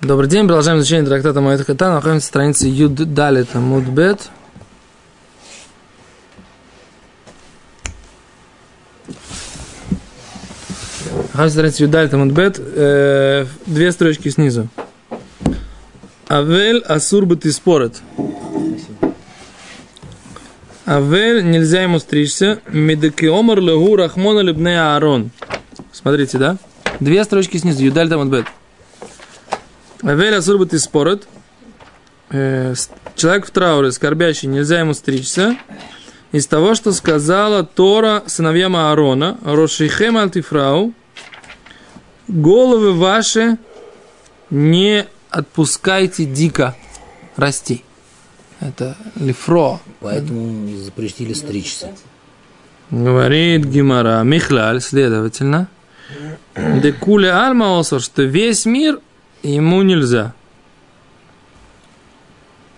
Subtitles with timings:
[0.00, 1.92] Добрый день, продолжаем изучение трактата Моэт Хата.
[1.92, 4.30] Находимся на странице Юд Далит Мудбет.
[11.32, 12.60] Находимся на странице Юд Далит Мудбет.
[12.60, 14.68] Э, две строчки снизу.
[16.28, 18.00] Авель Асур ты спорит.
[20.86, 22.60] Авель нельзя ему стричься.
[22.68, 25.32] Медекиомар легу рахмона либне Аарон.
[25.90, 26.56] Смотрите, да?
[27.00, 27.82] Две строчки снизу.
[27.82, 28.46] Юдаль Тамадбет.
[30.02, 31.26] Авель Асур ты спорит.
[32.30, 32.74] Э,
[33.16, 35.56] человек в трауре, скорбящий, нельзя ему стричься.
[36.30, 40.92] Из того, что сказала Тора сыновьям Аарона, Рошихем Алтифрау,
[42.28, 43.56] головы ваши
[44.50, 46.76] не отпускайте дико
[47.36, 47.82] расти.
[48.60, 49.80] Это лифро.
[50.00, 51.92] Поэтому запретили стричься.
[52.90, 54.22] Говорит Гимара.
[54.22, 55.68] Михлаль, следовательно.
[56.56, 59.00] Декуле альма что весь мир
[59.42, 60.34] ему нельзя.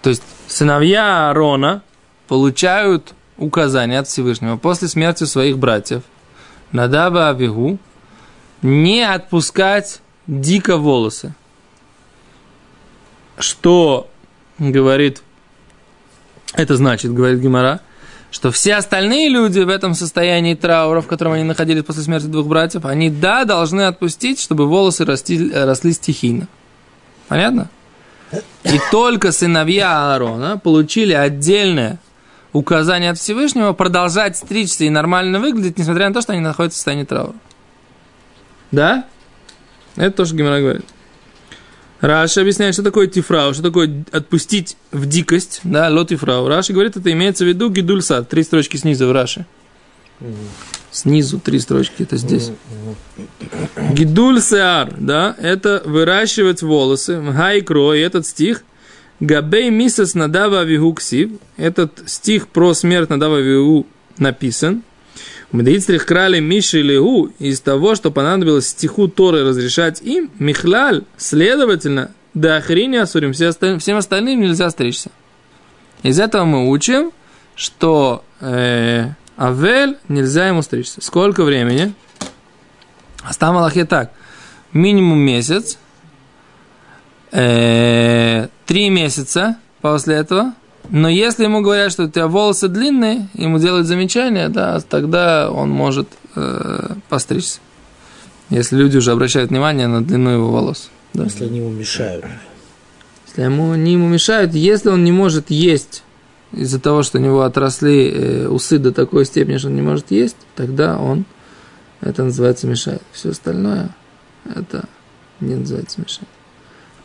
[0.02, 1.82] То есть сыновья Аарона
[2.28, 6.02] получают указание от Всевышнего после смерти своих братьев
[6.72, 7.78] Надаба Авигу
[8.62, 11.34] не отпускать дико волосы.
[13.38, 14.08] Что
[14.58, 15.22] говорит,
[16.52, 17.80] это значит, говорит Гимара,
[18.30, 22.46] что все остальные люди в этом состоянии траура, в котором они находились после смерти двух
[22.46, 26.46] братьев, они, да, должны отпустить, чтобы волосы росли, росли стихийно.
[27.28, 27.68] Понятно?
[28.64, 31.98] И только сыновья Аарона получили отдельное
[32.52, 36.78] указание от Всевышнего продолжать стричься и нормально выглядеть, несмотря на то, что они находятся в
[36.78, 37.34] состоянии траура.
[38.70, 39.04] Да?
[39.96, 40.84] Это то, что Гимара говорит.
[42.00, 46.48] Раша объясняет, что такое тифрау, что такое отпустить в дикость, да, ло тифрау.
[46.48, 49.46] Раша говорит, это имеется в виду гидульсад, три строчки снизу в Раше.
[50.90, 52.50] Снизу три строчки, это здесь.
[53.92, 57.20] Гидуль да, это выращивать волосы.
[57.20, 58.64] Гайкро, и этот стих.
[59.20, 61.30] Габей мисас надава вигу ксив.
[61.56, 63.86] Этот стих про смерть надава вигу
[64.18, 64.82] написан.
[65.52, 72.56] Мдейцрих крали Миши Легу из того, что понадобилось стиху Торы разрешать им, Михляль, следовательно, до
[72.56, 73.78] охрени Асурим, все осталь...
[73.80, 75.10] всем остальным нельзя стричься.
[76.04, 77.10] Из этого мы учим,
[77.56, 81.00] что э, Авель нельзя ему стричься.
[81.00, 81.94] Сколько времени?
[83.22, 84.12] Астам Аллахе так.
[84.72, 85.78] Минимум месяц,
[87.32, 90.54] э, три месяца после этого,
[90.90, 95.70] но если ему говорят, что у тебя волосы длинные, ему делают замечание, да, тогда он
[95.70, 97.60] может э, постричься.
[98.50, 100.90] Если люди уже обращают внимание на длину его волос.
[101.14, 101.24] Да.
[101.24, 102.24] Если они ему мешают.
[103.28, 106.02] Если ему, они ему мешают, если он не может есть
[106.52, 110.10] из-за того, что у него отросли э, усы до такой степени, что он не может
[110.10, 111.24] есть, тогда он,
[112.00, 113.02] это называется мешает.
[113.12, 113.94] Все остальное,
[114.44, 114.86] это
[115.38, 116.28] не называется мешает.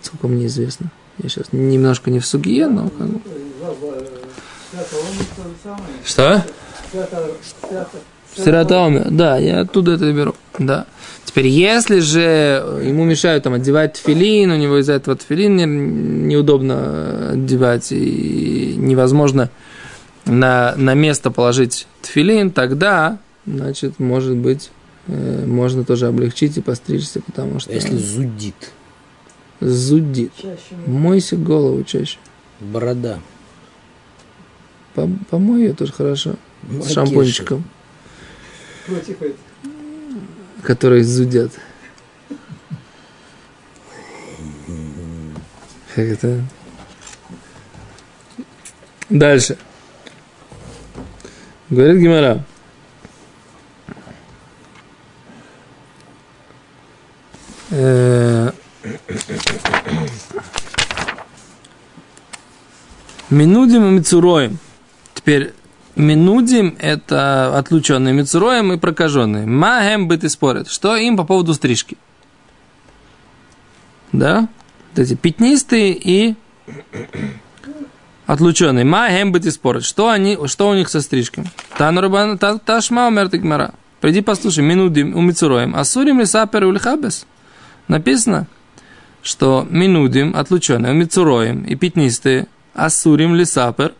[0.02, 0.92] Сколько мне известно.
[1.20, 3.22] Я сейчас немножко не в суге, но как бы...
[6.04, 6.44] Что?
[8.36, 10.86] Сиратаоме, да, я оттуда это беру, да.
[11.24, 17.32] Теперь, если же ему мешают там одевать тфилин, у него из-за этого тфилин не, неудобно
[17.32, 19.50] одевать, и невозможно
[20.26, 24.70] на, на место положить тфилин, тогда, значит, может быть,
[25.08, 27.74] э, можно тоже облегчить и постричься, потому что...
[27.74, 28.72] Если зудит.
[29.62, 30.32] Зудит.
[30.86, 32.18] Мойся голову чаще.
[32.60, 33.20] Борода.
[34.96, 36.36] Помой ее тоже хорошо.
[36.70, 37.64] С шампунчиком.
[38.88, 39.34] Этого.
[40.64, 41.52] Которые зудят.
[45.94, 46.42] Как это?
[49.10, 49.58] Дальше.
[51.70, 52.44] Говорит Гимара.
[63.30, 64.60] Минудим и Мицуроем.
[65.26, 65.54] Теперь
[65.96, 69.48] Минудим– это отлученные Мицуроем и прокаженные.
[69.48, 70.70] Магем быт и спорят.
[70.70, 71.98] Что им по поводу стрижки?
[74.12, 74.48] Да?
[74.92, 76.36] Вот эти пятнистые и
[78.28, 78.86] отлученные.
[78.86, 79.84] Магем быт и спорят.
[79.84, 81.46] Что, они, что у них со стрижкой?
[81.76, 83.74] Танурабан ташма умер гмара.
[84.02, 84.64] Приди послушай.
[84.64, 85.76] Минудим у Мицуроем.
[85.76, 87.26] Асурим ли сапер улихабес?
[87.88, 88.46] Написано,
[89.24, 92.46] что минудим, отлученные, мицуроем и пятнистые,
[92.76, 93.94] асурим лисапер,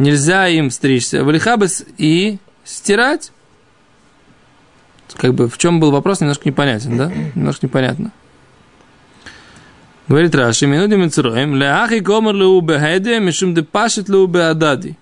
[0.00, 3.30] нельзя им стричься, валихабес и стирать.
[5.16, 7.12] Как бы в чем был вопрос, немножко непонятен, да?
[7.34, 8.12] Немножко непонятно.
[10.08, 14.96] Говорит Раши, минудим мицуроем, ляхи комар леу бехеде, мишум де пашет леу беадади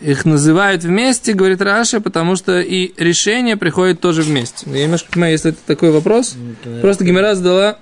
[0.00, 4.68] их называют вместе, говорит Раша, потому что и решение приходит тоже вместе.
[4.70, 6.36] Я немножко понимаю, если это такой вопрос.
[6.62, 7.78] Это, Просто Гимера задала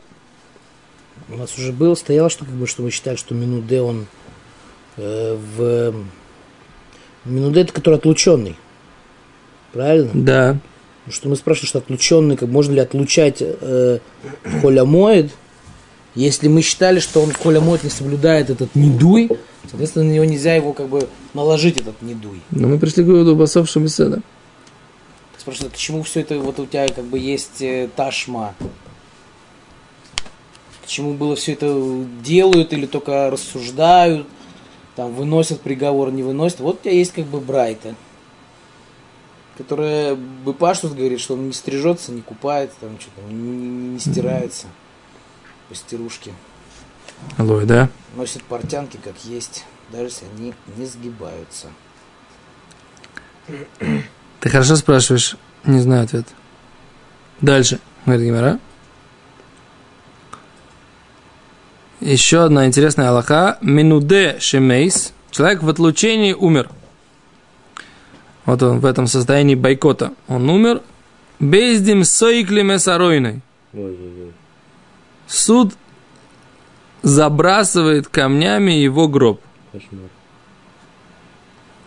[1.29, 4.07] У нас уже было, стояло, что как бы, что вы считали, что Минуде он
[4.97, 5.95] в...
[7.25, 8.57] Минуде это который отлученный.
[9.73, 10.11] Правильно?
[10.15, 10.59] Да.
[11.07, 13.99] Ну, Что мы спрашивали, что отлученный, как можно ли отлучать э,
[14.61, 15.33] Холя Моет,
[16.15, 19.31] если мы считали, что он Холя Моет не соблюдает этот недуй,
[19.69, 22.41] соответственно, на него нельзя его как бы наложить этот недуй.
[22.51, 24.21] Но мы пришли к выводу басов Шабиседа.
[25.39, 28.55] Спрашивают, к чему все это, вот у тебя как бы есть э, ташма?
[30.85, 34.27] К чему было все это делают или только рассуждают,
[34.97, 36.61] там выносят приговор, не выносят.
[36.61, 37.95] Вот у тебя есть как бы Брайта,
[39.59, 44.67] которая Быпаштус говорит, что он не стрижется, не купает, там что-то, не, не- стирается
[45.69, 46.33] по стирушке.
[47.37, 47.89] Алло, да?
[48.17, 51.69] Носит портянки как есть, даже если они не сгибаются.
[54.41, 56.27] Ты хорошо спрашиваешь, не знаю ответ.
[57.41, 58.61] Дальше, говорит Гимара.
[62.05, 63.57] Еще одна интересная аллаха.
[63.63, 65.15] Минуде шемейс.
[65.31, 66.69] Человек в отлучении умер.
[68.45, 70.13] Вот он в этом состоянии бойкота.
[70.29, 70.83] Он умер.
[71.41, 73.41] Бездим сойкли месаройной.
[75.27, 75.73] Суд
[77.01, 79.41] забрасывает камнями его гроб.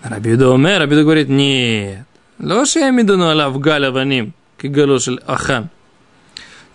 [0.02, 2.08] Рабиуда Омер, Рабиуда говорит, нет.
[2.40, 5.70] Лоши Амидану Алав Галя Ваним, Кигалошель Ахан.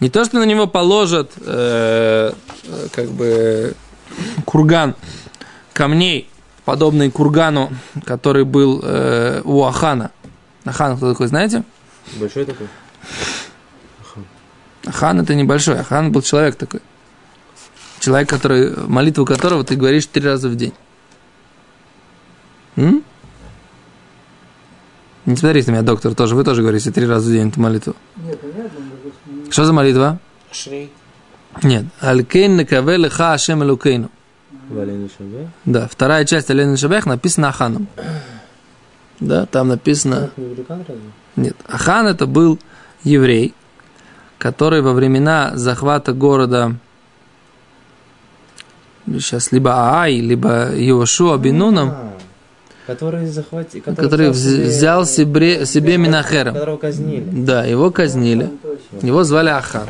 [0.02, 2.32] Не то, что на него положат э,
[2.90, 3.76] как бы
[4.44, 4.96] курган
[5.72, 6.28] камней,
[6.64, 7.70] подобный кургану,
[8.04, 10.10] который был э, у Ахана.
[10.64, 11.62] Ахан кто такой, знаете?
[12.16, 12.66] Большой такой?
[14.84, 16.81] Ахан это небольшой, Ахан был человек такой.
[18.00, 20.75] Человек, который, молитву которого ты говоришь три раза в день.
[22.75, 23.05] М?
[25.26, 26.34] Не смотрите на меня, доктор, тоже.
[26.34, 27.94] Вы тоже говорите три раза в день эту молитву.
[28.16, 28.81] Нет, понятно,
[29.52, 30.19] Что за молитва?
[30.50, 30.90] Шрей.
[31.62, 31.84] Нет.
[32.00, 34.10] Алькейн накаве леха ашем элукейну.
[35.66, 37.87] Да, вторая часть Ален Шабех написана Аханом.
[39.20, 40.31] Да, там написано...
[41.37, 42.58] Нет, Ахан это был
[43.04, 43.54] еврей,
[44.38, 46.75] который во времена захвата города
[49.06, 52.12] сейчас либо Аай, либо Иошуа Бинуном, А,
[52.87, 53.82] Который захватил...
[53.82, 56.52] который вз- взял себе, себе Минахера.
[56.52, 57.28] Которого казнили.
[57.31, 58.50] Да, его казнили.
[59.00, 59.86] Его звали Ахан.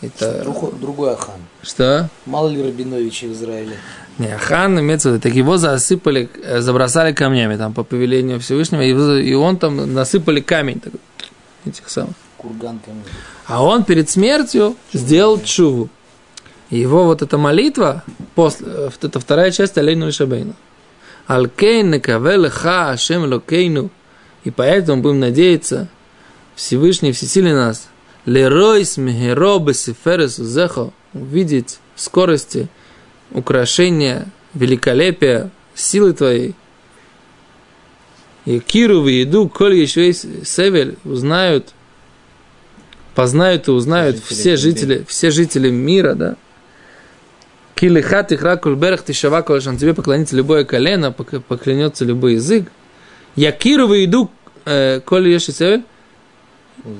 [0.00, 1.40] Это Друг- другой Ахан.
[1.62, 2.08] что?
[2.26, 3.76] Мало ли Рабиновичей в Израиле.
[4.18, 8.82] Не, Ахан имеется в виду, так его засыпали, э, забросали камнями там по повелению Всевышнего,
[8.82, 11.00] и, и он там насыпали камень такой,
[11.64, 12.14] этих самых.
[12.36, 13.02] Курган камень.
[13.46, 15.88] А он перед смертью сделал чуву.
[16.70, 18.04] Его вот эта молитва,
[18.34, 20.54] после, э, это вторая часть Алейну и Шабейну.
[21.26, 23.90] Алкейн некаве ха Ашем локейну.
[24.44, 25.88] И поэтому будем надеяться,
[26.54, 27.88] Всевышний всесилий нас,
[28.28, 32.68] леройс мехеро бесиферес зехо, увидеть в скорости
[33.30, 36.54] украшения, великолепия, силы твоей.
[38.44, 41.72] И киру в еду, коль еще севель, узнают
[43.14, 46.36] познают и узнают Жители все жители, все жители мира, да.
[47.74, 49.76] Килихат их ракуль берех тишава колешан.
[49.76, 52.70] Тебе поклонится любое колено, пок- поклянется любой язык.
[53.34, 54.30] Якиру в еду,
[54.66, 55.82] э, коль еши севель,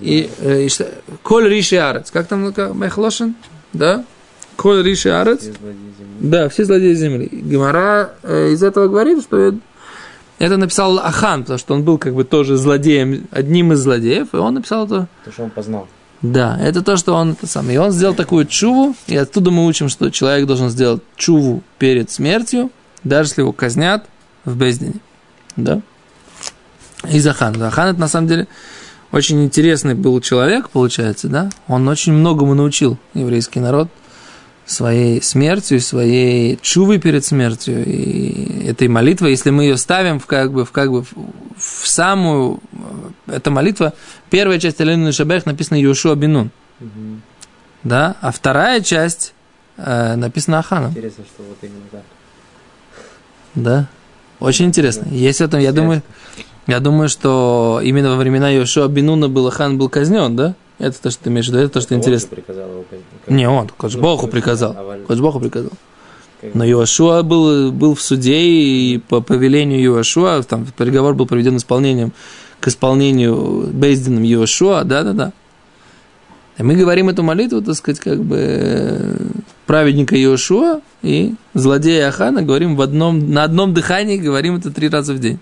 [0.01, 0.91] и, э, и что-
[1.23, 2.11] коль риши арец.
[2.11, 3.35] Как там как, мехлошен?
[3.73, 4.05] Да?
[4.57, 5.45] Коль риши арец.
[6.21, 7.29] Да, все злодеи земли.
[7.31, 9.55] Гемора э, из этого говорит, что
[10.39, 14.37] это написал Ахан, потому что он был как бы тоже злодеем, одним из злодеев, и
[14.37, 15.89] он написал это То, что он познал.
[16.23, 17.75] да, это то, что он это самое.
[17.77, 22.11] И он сделал такую чуву, и оттуда мы учим, что человек должен сделать чуву перед
[22.11, 22.71] смертью,
[23.05, 24.07] даже если его казнят
[24.45, 24.95] в Бездине.
[25.57, 25.81] Да?
[27.09, 27.69] Из Ахана.
[27.69, 28.49] Ахан это на самом деле
[29.13, 31.51] очень интересный был человек, получается, да?
[31.67, 33.89] Он очень многому научил еврейский народ
[34.67, 40.53] своей смертью, своей чувой перед смертью и этой молитвой, если мы ее ставим в как
[40.53, 42.61] бы в как бы в, самую
[43.27, 43.95] э, эта молитва
[44.29, 46.51] первая часть Алину Шабех написана Йошуа Бинун,
[46.81, 47.23] Мгм.
[47.83, 49.33] да, а вторая часть
[49.79, 52.03] э, написана Аханом, Интересно, что вот именно так.
[53.55, 53.87] да,
[54.39, 55.09] очень интересно.
[55.11, 56.03] Есть в этом, я думаю,
[56.69, 60.55] я думаю, что именно во времена Йошуа Бинуна был Ахан был казнен, да?
[60.79, 62.29] Это то, что ты имеешь в виду, это то, что Он интересно.
[62.29, 63.07] приказал его казнить.
[63.27, 64.75] Не, он, Кодж Ну, Богу а приказал.
[64.75, 65.73] Валь- Кодж Богу приказал.
[66.55, 72.13] Но Иошуа был, был в суде, и по повелению Иошуа, там приговор был проведен исполнением,
[72.61, 75.33] к исполнению Бейздином Иошуа, да-да-да.
[76.59, 79.17] И мы говорим эту молитву, так сказать, как бы э,
[79.67, 85.15] праведника Иошуа и злодея Ахана говорим в одном, на одном дыхании, говорим это три раза
[85.15, 85.39] в день.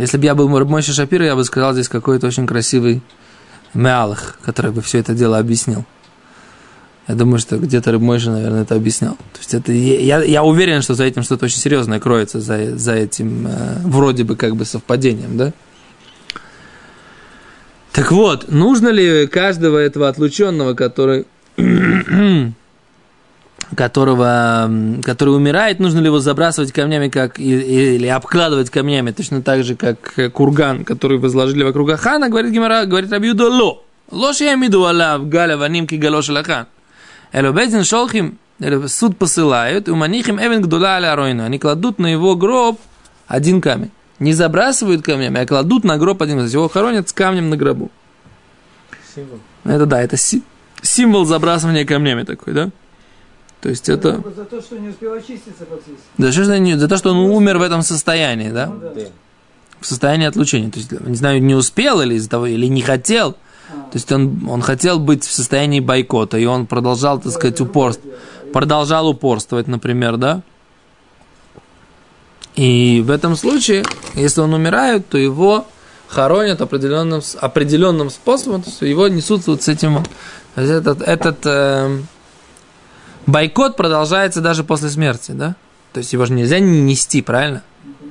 [0.00, 3.02] Если бы я был Мойша Шапира, я бы сказал здесь какой-то очень красивый
[3.74, 5.84] Меалах, который бы все это дело объяснил.
[7.08, 9.14] Я думаю, что где-то Рыбмойша, наверное, это объяснял.
[9.14, 12.92] То есть это, я, я уверен, что за этим что-то очень серьезное кроется, за, за
[12.92, 15.52] этим э, вроде бы как бы совпадением, да?
[17.92, 21.24] Так вот, нужно ли каждого этого отлученного, который,
[23.78, 24.68] которого,
[25.04, 30.14] который умирает, нужно ли его забрасывать камнями как, или обкладывать камнями, точно так же, как
[30.16, 33.84] э, курган, который возложили вокруг Ахана, говорит Гимара, говорит Абьюда Ло.
[34.10, 36.66] Лош я имею Аллах, Галя, Ванимки, Галош, Лахан.
[37.32, 38.38] Элобезин Шолхим,
[38.88, 41.44] суд посылают, у манихим эвен гдула аля ройну.
[41.44, 42.80] Они кладут на его гроб
[43.28, 43.92] один камень.
[44.18, 46.50] Не забрасывают камнями, а кладут на гроб один камень.
[46.50, 47.92] Его хоронят с камнем на гробу.
[49.14, 49.38] Символ.
[49.64, 50.42] Это да, это си-
[50.82, 52.70] символ забрасывания камнями такой, да?
[53.60, 54.22] То есть это...
[54.36, 56.06] За то, что не успел очиститься фактически.
[56.16, 58.66] За, что, за то, что он умер в этом состоянии, да?
[58.66, 59.00] Ну да.
[59.80, 60.70] В состоянии отлучения.
[60.70, 63.36] То есть, не знаю, не успел или из-за того, или не хотел.
[63.70, 63.90] А.
[63.90, 68.02] То есть он, он хотел быть в состоянии бойкота, и он продолжал, так сказать, упорств,
[68.52, 70.42] продолжал упорствовать, например, да?
[72.54, 73.84] И в этом случае,
[74.14, 75.66] если он умирает, то его
[76.08, 80.04] хоронят определенным, определенным способом, то есть его несут вот с этим.
[80.56, 82.08] этот, этот эм,
[83.28, 85.54] бойкот продолжается даже после смерти, да?
[85.92, 87.62] То есть его же нельзя не нести, правильно?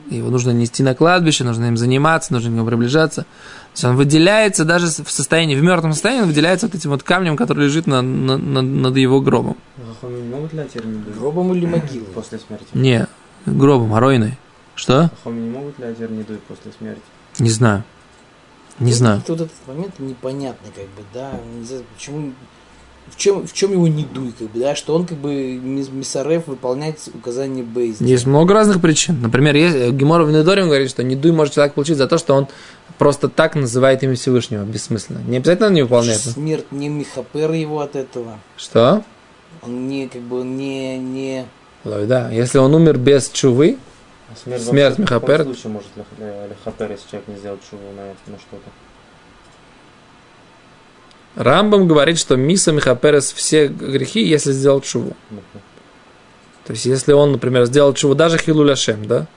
[0.10, 3.24] Его нужно нести на кладбище, нужно им заниматься, нужно к нему приближаться.
[3.24, 3.28] То
[3.74, 7.36] есть он выделяется даже в состоянии, в мертвом состоянии, он выделяется вот этим вот камнем,
[7.36, 9.58] который лежит на- на- на- над его гробом.
[10.02, 12.08] Хахамим не могут ли отдельно Гробом или могилой?
[12.14, 12.66] после смерти?
[12.74, 13.08] Не,
[13.46, 14.38] гробом, аройной.
[14.76, 15.12] Что?
[15.24, 15.86] Хахамим не могут ли
[16.48, 17.02] после смерти?
[17.40, 17.84] Не знаю.
[18.80, 19.22] Не знаю.
[19.28, 22.32] Вот этот момент непонятный, как бы, да, не знаю, почему,
[23.12, 25.92] в чем, в чем его не дуй, как бы, да, что он, как бы, мис-
[25.92, 28.04] Миссареф выполняет указания Бейза.
[28.04, 29.22] Есть много разных причин.
[29.22, 32.48] Например, есть, Гемор в Недорим говорит, что недуй может человек получить за то, что он
[32.98, 35.20] просто так называет имя Всевышнего, бессмысленно.
[35.28, 36.20] Не обязательно он не выполняет.
[36.20, 38.40] Смерть не Михапер его от этого.
[38.58, 39.04] Что?
[39.64, 41.46] Он не, как бы, не, не...
[41.84, 43.78] Лой, Да, если он умер без чувы,
[44.30, 45.44] А смерть, Смерть вообще в каком Михапер.
[45.46, 48.70] случае может лех- э, лехапер, если человек не сделает шуву на, это- на что-то?
[51.38, 55.16] Рамбам говорит, что Миса Михаперес все грехи, если сделал чуву.
[56.66, 59.28] То есть, если он, например, сделал чуву, даже Хилуляшем, да?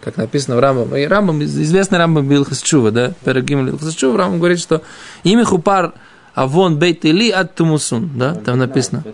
[0.00, 0.96] Как написано в Рамбам.
[0.96, 3.14] И Рамбам, известный Рамбам Билхас Чува, да?
[3.24, 4.82] Перегим Билхас Чува, Рамбам говорит, что
[5.22, 5.92] имя Хупар
[6.34, 8.34] Авон Бейт Или от Тумусун, да?
[8.34, 9.04] Там написано.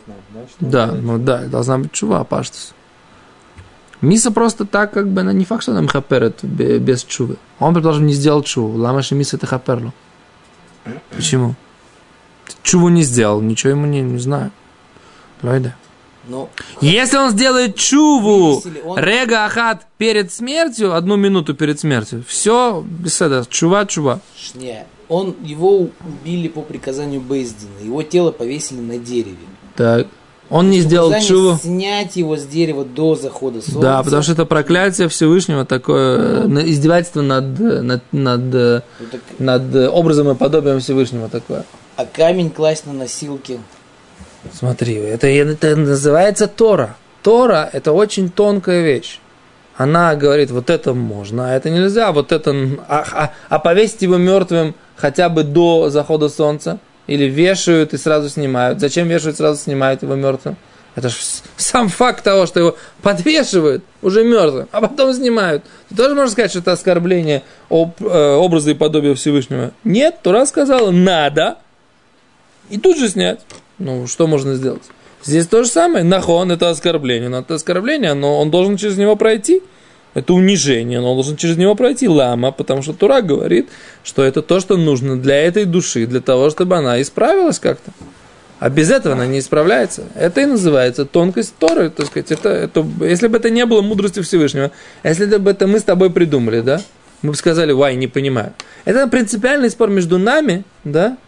[0.61, 2.73] Да, ну да, должна быть чува, паштус.
[4.00, 7.37] Миса просто так, как бы, она не факт, что она мхаперет бе- без чувы.
[7.59, 8.78] Он, предположим, не сделал чуву.
[8.78, 9.92] Ламаши миса это хаперло.
[11.14, 11.54] Почему?
[12.62, 14.50] Чуву не сделал, ничего ему не, не знаю.
[15.42, 15.74] Лойда.
[16.28, 16.48] Но
[16.80, 23.44] Если он сделает чуву, он- рега ахат перед смертью, одну минуту перед смертью, все, беседа,
[23.48, 24.20] чува, чува.
[24.54, 27.78] не, он, его убили по приказанию Бейздина.
[27.84, 29.36] Его тело повесили на дереве.
[29.76, 30.08] Так.
[30.48, 31.58] Он не сделал чуву.
[31.60, 33.80] снять его с дерева до захода солнца.
[33.80, 39.74] Да, потому что это проклятие Всевышнего, такое на- издевательство над, над, над, Ну, так, над
[39.92, 41.64] образом и подобием Всевышнего такое.
[41.96, 43.60] А камень класть на носилки.
[44.52, 46.96] Смотри, это, это называется Тора.
[47.22, 49.18] Тора– это очень тонкая вещь.
[49.76, 52.54] Она говорит, вот это можно, а это нельзя, вот это...
[52.88, 56.78] А, а- а повесить его мертвым хотя бы до захода солнца?
[57.06, 58.80] Или вешают и сразу снимают?
[58.80, 60.56] Зачем вешают, сразу снимают его мертвым?
[60.96, 61.16] Это же
[61.58, 65.62] сам факт того, что его подвешивают уже мертвым, а потом снимают.
[65.90, 69.72] Ты тоже можешь сказать, что это оскорбление об, э, образа и подобия Всевышнего?
[69.84, 71.58] Нет, Тора сказала, надо,
[72.70, 73.40] и тут же снять.
[73.78, 74.82] Ну, что можно сделать?
[75.25, 76.04] Здесь то же самое.
[76.04, 77.28] Нахон– это оскорбление.
[77.28, 79.62] Но это оскорбление, но он должен через него пройти.
[80.14, 82.08] Это унижение, но он должен через него пройти.
[82.08, 83.68] Лама, потому что Тура говорит,
[84.02, 87.90] что это то, что нужно для этой души, для того, чтобы она исправилась как-то.
[88.58, 90.04] А без этого она не исправляется.
[90.14, 91.90] Это и называется тонкость Торы.
[91.90, 94.70] Так сказать, это, это, если бы это не было мудростью Всевышнего,
[95.04, 96.80] если бы это мы с тобой придумали, да,
[97.20, 98.54] мы бы сказали, вай, не понимаю.
[98.87, 101.18] Это принципиальный спор между нами, да,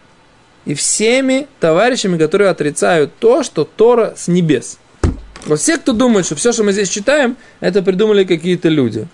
[0.64, 4.78] и всеми товарищами, которые отрицают то, что Тора с небес.
[5.46, 9.06] Вот все, кто думает, что все, что мы здесь читаем, это придумали какие-то люди.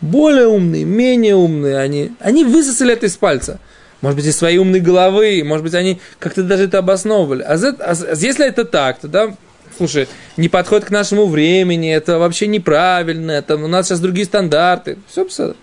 [0.00, 3.58] Более умные, менее умные, они, они высосали это из пальца.
[4.00, 7.42] Может быть, из своей умной головы, может быть, они как-то даже это обосновывали.
[7.42, 9.34] А, за- а если это так, то да,
[9.76, 14.98] слушай, не подходит к нашему времени, это вообще неправильно, это, у нас сейчас другие стандарты.
[15.08, 15.54] Все писано.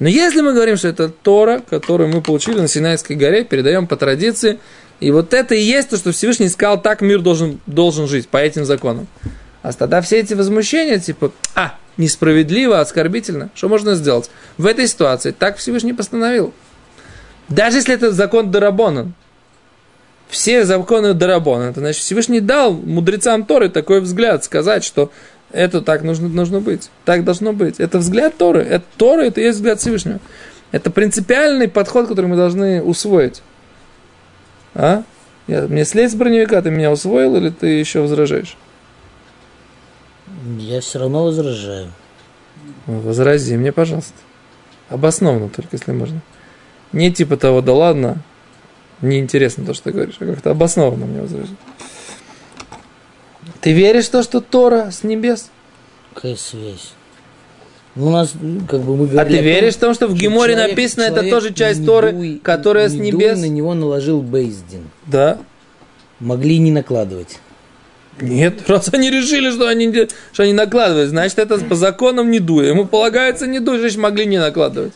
[0.00, 3.96] Но если мы говорим, что это Тора, которую мы получили на Синайской горе, передаем по
[3.96, 4.58] традиции,
[4.98, 8.38] и вот это и есть то, что Всевышний сказал, так мир должен, должен жить, по
[8.38, 9.06] этим законам.
[9.62, 14.30] А тогда все эти возмущения, типа, а, несправедливо, оскорбительно, что можно сделать?
[14.56, 16.54] В этой ситуации так Всевышний постановил.
[17.48, 19.12] Даже если это закон Дарабонан.
[20.28, 21.64] все законы Дарабона.
[21.64, 25.10] Это значит, Всевышний дал мудрецам Торы такой взгляд, сказать, что
[25.52, 27.80] это так нужно, нужно быть, так должно быть.
[27.80, 28.62] Это взгляд Торы.
[28.62, 30.20] Это Тора, это и есть взгляд Всевышнего.
[30.72, 33.42] Это принципиальный подход, который мы должны усвоить.
[34.74, 35.02] А?
[35.46, 38.56] Я, мне слезть с броневика, ты меня усвоил или ты еще возражаешь?
[40.58, 41.88] Я все равно возражаю.
[42.86, 44.14] Возрази мне, пожалуйста.
[44.88, 46.20] Обоснованно только, если можно.
[46.92, 48.22] Не типа того, да ладно,
[49.00, 51.54] неинтересно то, что ты говоришь, а как-то обоснованно мне возрази.
[53.60, 55.50] Ты веришь в то, что Тора с небес?
[56.14, 56.92] Какая связь?
[57.94, 59.94] Ну, У нас, ну, как бы мы А говорили ты о том, веришь в том,
[59.94, 63.38] что в что Геморе человек- написано, это тоже часть Торы, которая с небес?
[63.40, 64.88] на него наложил Бейздин.
[65.06, 65.38] Да.
[66.20, 67.38] Могли не накладывать.
[68.20, 69.90] Нет, раз они решили, что они,
[70.32, 72.68] что они накладывают, значит, это по законам не дуя.
[72.68, 74.92] Ему полагается не дуя, значит, могли не накладывать.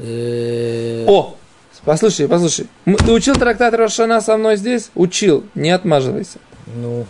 [0.00, 1.36] О,
[1.84, 2.66] послушай, послушай.
[2.84, 4.90] Ты учил трактат Рошана со мной здесь?
[4.94, 6.38] Учил, не отмаживайся.
[6.76, 7.04] Ну,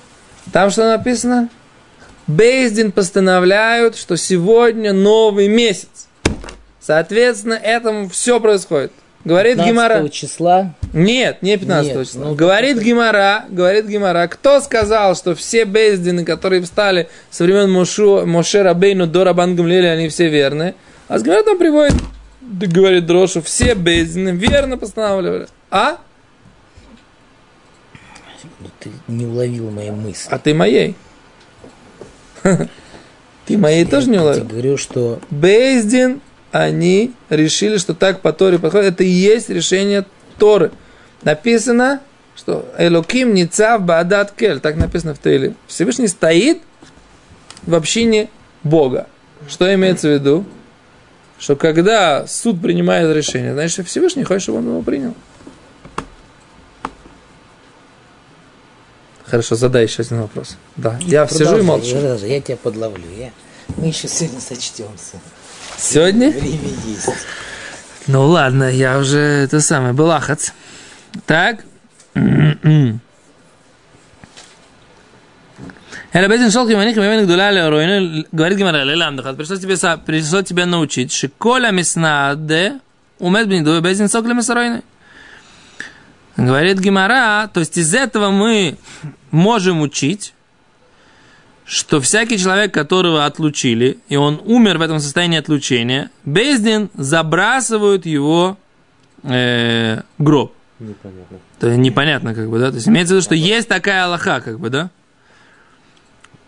[0.53, 1.49] Там что написано?
[2.27, 6.09] Бейздин постановляют, что сегодня новый месяц.
[6.81, 8.93] Соответственно, этому все происходит.
[9.25, 10.09] Говорит 15 Гимара.
[10.09, 12.25] числа Нет, не 15 Нет, числа.
[12.27, 18.25] ну, говорит Гимара, говорит Гимара, кто сказал, что все бездины, которые встали со времен Мошу,
[18.25, 20.75] Моше Рабейну до Рабан Гамлеля, они все верны?
[21.09, 21.95] А с Гимара там приводит,
[22.41, 25.49] говорит Дрошу, все бездины верно постанавливали.
[25.71, 25.99] А?
[28.81, 30.29] Ты не уловил моей мысли.
[30.31, 30.95] А ты моей.
[33.47, 34.41] Ты моей тоже не Я уловил?
[34.45, 36.21] тебе говорю, что Бейздин,
[36.53, 38.95] они решили, что так по Торе подходит.
[38.95, 40.05] Это и есть решение
[40.39, 40.71] Торы.
[41.23, 42.01] Написано,
[42.37, 44.61] что Элоким Ницав Баадат Кель.
[44.61, 45.55] Так написано в Тейле.
[45.67, 46.61] Всевышний стоит
[47.63, 48.29] в общине
[48.63, 49.07] Бога.
[49.49, 50.45] Что имеется в виду?
[51.39, 55.15] Что когда суд принимает решение, значит, Всевышний хочет, чтобы он его принял.
[59.31, 60.57] Хорошо, задай еще один вопрос.
[60.77, 61.93] Да, я сижу и Продолжай, молчу.
[61.93, 63.05] продолжай, Я тебя подловлю.
[63.19, 63.31] Я...
[63.77, 65.21] Мы еще сегодня сочтемся.
[65.77, 66.31] Сегодня?
[66.31, 67.09] Время есть.
[68.07, 70.51] Ну ладно, я уже это самое, балахац.
[71.27, 71.65] Так.
[72.15, 73.01] М-м.
[76.15, 81.13] Эля Безин шел киманих мимен гдуля лероину, говорит Гимара, леламдахат, пришлось тебе, пришлось тебя научить,
[81.13, 82.81] что коля мяснаде
[83.19, 84.83] умет бниду, Безин сок лемесаройны.
[86.39, 88.77] Говорит Гимара, то есть из этого мы
[89.33, 90.35] можем учить,
[91.65, 98.57] что всякий человек, которого отлучили, и он умер в этом состоянии отлучения, Бездин забрасывают его
[99.25, 100.55] э, гроб.
[100.79, 101.39] Непонятно.
[101.59, 102.71] То есть непонятно, как бы, да?
[102.71, 104.91] То есть имеется в виду, что есть такая Аллаха, как бы, да?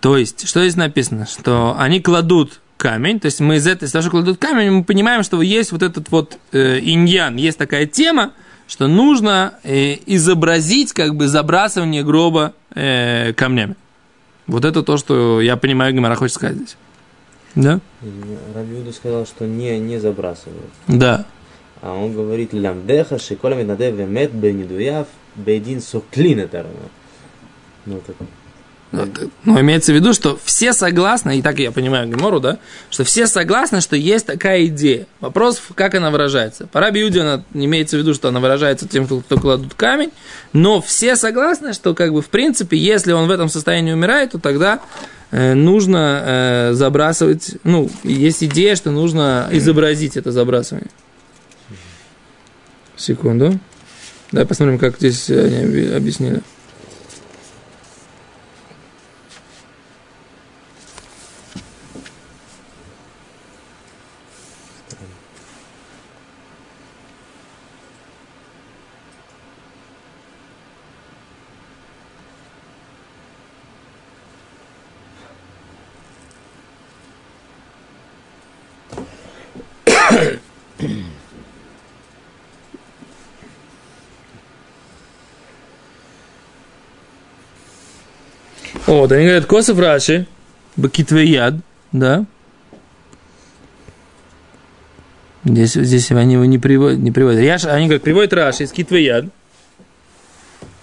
[0.01, 1.27] То есть, что здесь написано?
[1.27, 4.85] Что они кладут камень, то есть мы из этой, из того, что кладут камень, мы
[4.85, 8.33] понимаем, что есть вот этот вот э, иньян, есть такая тема,
[8.71, 13.75] что нужно э, изобразить, как бы, забрасывание гроба э, камнями.
[14.47, 16.77] Вот это то, что я понимаю, Гимара хочет сказать здесь.
[17.57, 17.81] Да?
[18.55, 20.71] Рабиуда сказал, что не, не забрасывают.
[20.87, 21.27] Да.
[21.83, 26.89] А он говорит, лямдеха, шикола меднадев вемет бенидуяв, бейдин соклин это равно.
[27.87, 28.15] Ну, так.
[28.93, 29.07] Но,
[29.45, 32.59] но имеется в виду, что все согласны, и так я понимаю Гемору, да,
[32.91, 35.07] что все согласны, что есть такая идея.
[35.21, 36.67] Вопрос, как она выражается.
[36.67, 40.11] По Раби имеется в виду, что она выражается тем, кто, кладут камень,
[40.53, 44.41] но все согласны, что, как бы, в принципе, если он в этом состоянии умирает, то
[44.41, 44.81] тогда
[45.31, 50.91] э, нужно э, забрасывать, ну, есть идея, что нужно изобразить это забрасывание.
[52.97, 53.59] Секунду.
[54.33, 56.43] Давай посмотрим, как здесь они объяснили.
[88.91, 90.27] Вот, они говорят, Косов Раши,
[90.75, 91.55] Бакитвеяд,
[91.93, 92.27] да?
[95.45, 96.99] Здесь, здесь они его не приводят.
[96.99, 97.41] Не приводят.
[97.41, 99.27] Яш, они говорят, приводят Раши из Китвеяд.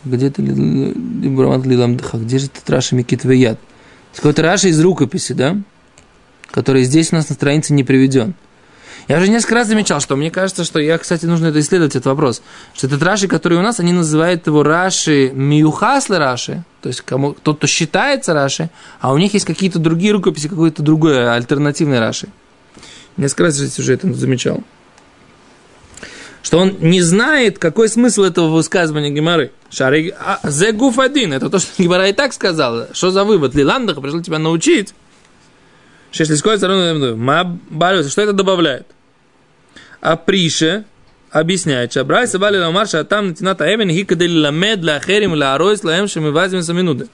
[0.05, 3.59] Где ты, Брамат Лиламдха, где же этот Раши Микитвеяд?
[4.13, 5.57] Это какой-то Раши из рукописи, да?
[6.49, 8.35] Который здесь у нас на странице не приведен.
[9.07, 12.07] Я уже несколько раз замечал, что мне кажется, что я, кстати, нужно это исследовать, этот
[12.07, 12.41] вопрос.
[12.73, 17.33] Что этот Раши, который у нас, они называют его Раши Миюхаслы Раши, то есть кому,
[17.33, 22.27] тот, кто считается Раши, а у них есть какие-то другие рукописи, какой-то другой альтернативный Раши.
[23.15, 24.61] Несколько раз здесь уже это замечал.
[26.43, 29.51] что он не знает, какой смысл этого высказывания Гемары.
[29.69, 32.89] Шари а, зе гуф один, это то, что Гемара и так сказала.
[32.91, 33.55] Что за вывод?
[33.55, 34.93] Лиландах пришел тебя научить.
[36.11, 36.57] Шешлиской
[37.69, 38.87] балюс, что это добавляет?
[40.01, 40.85] А прише
[41.31, 45.83] объясняет, что Брай Сабали Ламар, что там натината эвен хикадели ламед ла херим ла аройс
[45.83, 47.07] лаэм шамивазим саминуды.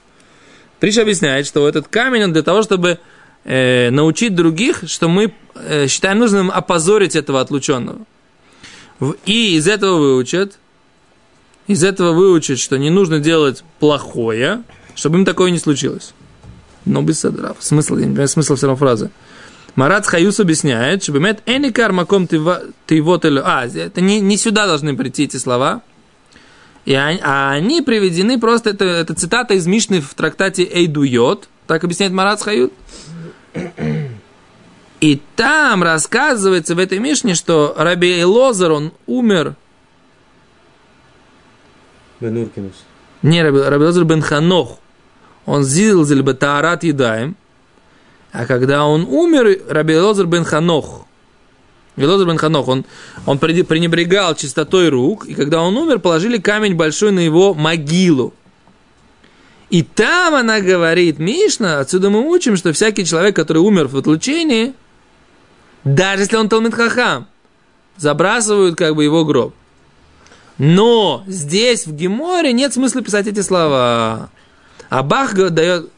[0.80, 2.98] Приша объясняет, что этот камень он для того, чтобы
[3.44, 8.00] э, научить других, что мы э, считаем нужным опозорить этого отлученного.
[9.24, 10.58] И из этого выучат,
[11.66, 14.62] из этого выучат, что не нужно делать плохое,
[14.94, 16.14] чтобы им такое не случилось.
[16.84, 17.56] Но без садрав.
[17.60, 19.10] Смысл, я не понимаю смысл все равно фразы.
[19.76, 23.42] Марат Хаюс объясняет, что бемет эникар маком ты вот или...
[23.44, 25.82] А, это не, не сюда должны прийти эти слова.
[26.84, 31.82] И они, а они приведены просто, это, это цитата из Мишны в трактате Эйдуйот, так
[31.82, 32.72] объясняет Марат Хают.
[35.00, 39.56] И там рассказывается в этой Мишне, что Раби Элозар, он умер,
[42.20, 42.84] Бенуркинус.
[43.22, 44.78] не Раби, Раби Элозар бен Ханох,
[45.46, 47.36] он зилзель батарат едаем,
[48.34, 51.06] а когда он умер, Раби Элозар бен Ханох,
[51.94, 52.84] Велозар бен Ханох, он,
[53.26, 58.34] он пренебрегал чистотой рук, и когда он умер, положили камень большой на его могилу.
[59.70, 64.74] И там она говорит, Мишна, отсюда мы учим, что всякий человек, который умер в отлучении,
[65.84, 67.28] даже если он Талмит Хахам,
[67.98, 69.54] забрасывают как бы его гроб.
[70.58, 74.28] Но здесь, в Геморе, нет смысла писать эти слова.
[74.90, 75.90] А Бах га- дает...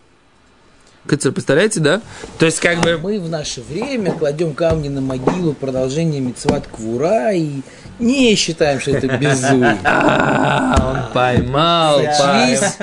[1.07, 2.01] Кацер, представляете, да?
[2.39, 2.93] То есть, как бы...
[2.93, 7.63] А мы в наше время кладем камни на могилу продолжение Мицват Квура и
[7.99, 9.79] не считаем, что это безумие.
[9.85, 12.77] А, он поймал, Сочлись,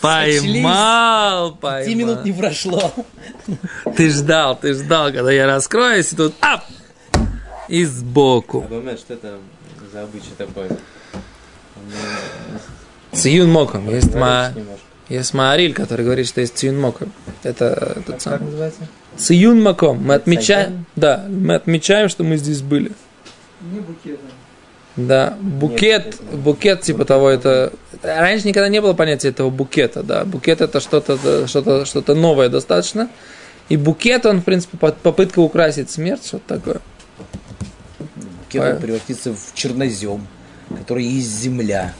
[0.00, 2.50] поймал, поймал, пяти минут не поймал.
[2.50, 2.92] прошло.
[3.96, 6.64] Ты ждал, ты ждал, когда я раскроюсь, и тут ап!
[7.68, 8.66] И сбоку.
[8.70, 9.38] А что это
[9.92, 10.68] за обычай такой?
[13.12, 13.88] Циюн моком.
[13.88, 14.52] Есть, ма...
[14.54, 14.84] Немножко.
[15.08, 17.12] Есть Маариль, который говорит, что есть циюн моком.
[17.42, 18.44] Это тот Как самый.
[18.44, 18.80] называется?
[19.16, 20.02] Циюн маком.
[20.04, 22.92] Мы отмечаем, да, мы отмечаем, что мы здесь были.
[23.60, 24.26] Не букетом.
[24.96, 27.72] Да, букет, букет типа того, это...
[28.02, 30.24] Раньше никогда не было понятия этого букета, да.
[30.24, 33.08] Букет это что-то, да, что-то, что-то новое достаточно.
[33.68, 36.80] И букет, он, в принципе, по- попытка украсить смерть, что-то такое.
[38.50, 40.26] Кем превратится в чернозем,
[40.68, 41.92] который есть земля.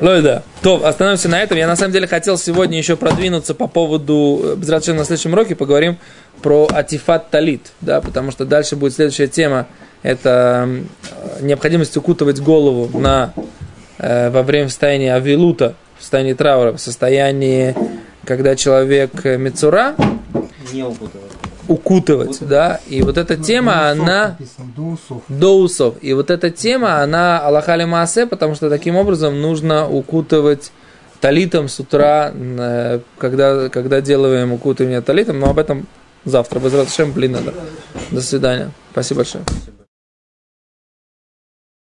[0.00, 0.42] Ну да.
[0.62, 1.58] То, остановимся на этом.
[1.58, 5.98] Я на самом деле хотел сегодня еще продвинуться по поводу, без на следующем уроке поговорим
[6.42, 9.66] про атифат талит, да, потому что дальше будет следующая тема,
[10.02, 13.32] это э, необходимость укутывать голову на,
[13.98, 17.74] э, во время состояния авилута, в состоянии траура, в состоянии,
[18.24, 19.94] когда человек э, мецура,
[20.72, 21.25] Не укутывать.
[21.68, 24.36] Укутывать, да, и вот эта тема, она...
[24.76, 25.22] До усов.
[25.28, 25.94] до усов.
[26.00, 30.72] И вот эта тема, она Аллахали Маасе, потому что таким образом нужно укутывать
[31.20, 35.86] талитом с утра, э, когда, когда делаем укутывание талитом, но об этом
[36.24, 36.60] завтра.
[36.60, 37.54] Без Раташем, блин, надо.
[38.10, 38.70] До свидания.
[38.92, 39.44] Спасибо большое.